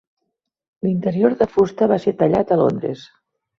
[0.87, 3.07] L'interior de fusta va ser tallat a Londres.